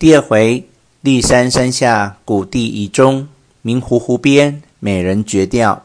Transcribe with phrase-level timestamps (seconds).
[0.00, 0.66] 第二回，
[1.04, 3.28] 骊山山下古地遗踪，
[3.60, 5.84] 明湖湖边美人绝调。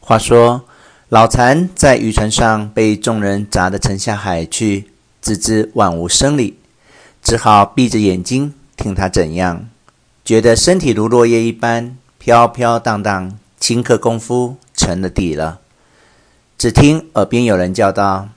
[0.00, 0.66] 话说
[1.08, 4.90] 老残在渔船上被众人砸得沉下海去，
[5.22, 6.58] 自知万无生理，
[7.22, 9.66] 只好闭着眼睛听他怎样，
[10.22, 15.60] 觉得身体如落叶一般飘飘荡荡，顷刻功夫沉了底了。
[16.58, 18.28] 只听耳边有人叫道：“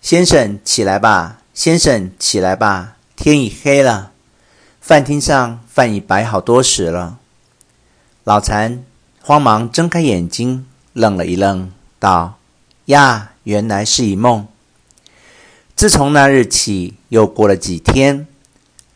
[0.00, 4.12] 先生起来吧，先生起来吧，天已黑了，
[4.88, 7.18] 饭厅上饭已摆好多时了。”
[8.24, 8.82] 老残
[9.20, 10.64] 慌忙睁开眼睛，
[10.94, 12.38] 愣了一愣，道
[12.86, 14.48] ：“呀，原来是一梦。”
[15.76, 18.26] 自从那日起，又过了几天，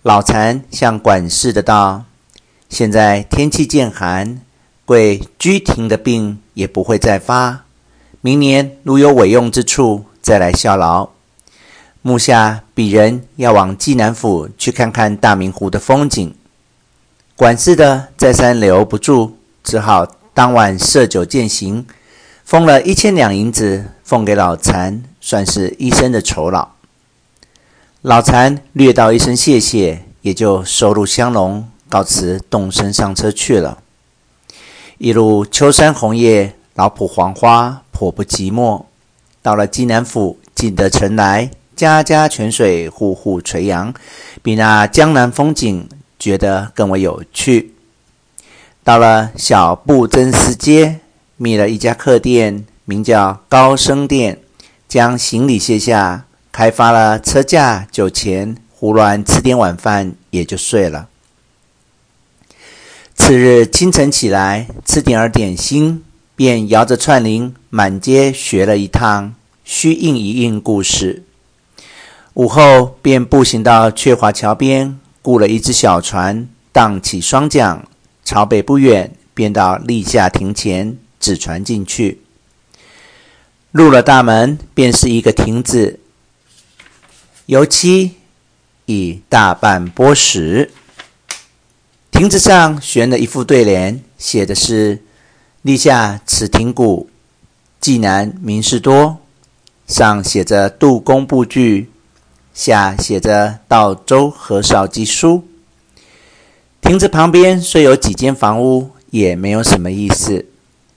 [0.01, 2.05] 老残向管事的道
[2.71, 4.41] ：“现在天气渐寒，
[4.87, 7.65] 贵居廷的病也不会再发。”
[8.23, 11.11] 明年如有委用之处，再来效劳。
[12.02, 16.34] 目下鄙人要往济南府去看看大明湖的风景。
[17.34, 19.33] 管事的再三留不住，
[19.64, 21.86] 只好当晚设酒饯行，
[22.44, 26.69] 封了一千两银子奉给老残，算是一生的酬劳。
[28.03, 33.78] 老残略道一声谢谢，也就收入香笼，告辞动身上车去了。
[34.98, 37.83] 一路秋山红叶，老圃黄花。
[37.92, 38.83] 颇不寂寞。
[39.42, 43.92] 到了济南府，进得城来，家家泉水，户户垂杨，
[44.42, 47.75] 比那江南风景觉得更为有趣。
[48.84, 51.00] 到了小布真丝街，
[51.37, 54.39] 觅了一家客店，名叫高升店，
[54.89, 61.09] 将行李卸下，开发了车价、酒钱，胡乱吃点晚饭，也就睡了。
[63.15, 66.05] 次日清晨起来，吃点儿点心。
[66.34, 69.34] 便摇着串铃满街学了一趟，
[69.65, 71.23] 虚应一应故事。
[72.34, 77.86] 午后便步行到鹊华桥边，雇了一只小船，荡起双桨，
[78.25, 82.22] 朝北不远，便到立夏亭前止船进去。
[83.71, 86.00] 入了大门，便是一个亭子，
[87.47, 88.12] 油漆
[88.87, 90.71] 已大半剥蚀。
[92.10, 95.03] 亭子上悬了一副对联，写的是。
[95.60, 97.09] 立夏此亭古，
[97.81, 99.19] 济南名士多。
[99.87, 101.91] 上写着杜工部据，
[102.53, 105.45] 下写着道州何绍基书。
[106.81, 110.47] 亭子旁边虽有几间房屋，也没有什么意思。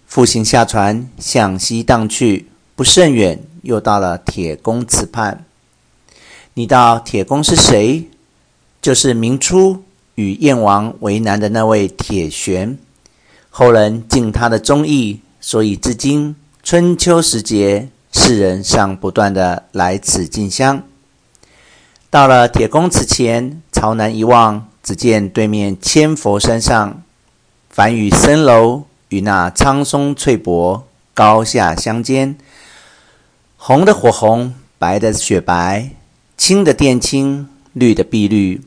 [0.06, 5.46] 复行下船，向西荡去，不甚远，又到了铁公祠畔。
[6.54, 8.08] 你道铁公是谁？
[8.82, 9.84] 就是明初
[10.16, 12.78] 与燕王为难的那位铁玄。
[13.50, 20.84] 后人敬他的忠义，所以至今春秋时节，世人尚不断地来此进香。
[22.16, 27.04] 到了铁公祠前，朝南一望，只见对面千佛山上，
[27.70, 32.38] 梵语僧楼与那苍松翠柏高下相间，
[33.58, 35.90] 红的火红，白的雪白，
[36.38, 38.62] 青的靛青，绿的碧绿，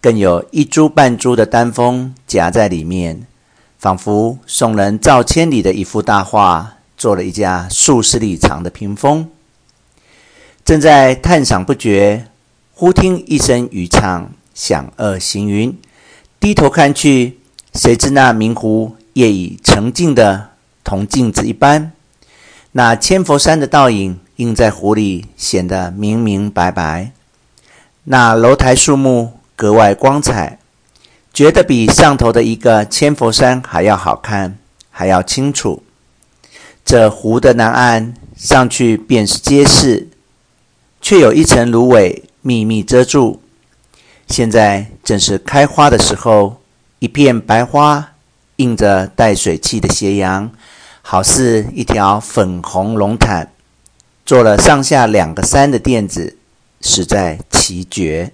[0.00, 3.26] 更有一株半株的丹枫夹在里面。
[3.78, 9.28] 仿佛宋人赵千里的一幅大画，做了一架数十里长的屏风。
[10.64, 12.26] 正在叹赏不绝，
[12.78, 15.74] 忽听一声渔唱，响遏行云。
[16.38, 17.38] 低头看去，
[17.72, 20.50] 谁知那明湖夜已澄净的
[20.84, 21.92] 同镜子一般，
[22.72, 27.12] 那千佛山的倒影映在湖里，显得明明白白。
[28.04, 30.58] 那楼台树木格外光彩。
[31.32, 34.58] 觉得比上头的一个千佛山还要好看，
[34.90, 35.82] 还要清楚。
[36.84, 40.08] 这湖的南岸上去便是街市，
[41.00, 43.42] 却有一层芦苇秘密遮住。
[44.28, 46.60] 现在正是开花的时候，
[47.00, 48.12] 一片白花
[48.56, 50.48] 映着带水汽的斜阳，
[51.02, 53.50] 好似一条粉红龙毯，
[54.24, 56.38] 做了上下两个山的垫子，
[56.80, 58.30] 实在奇绝。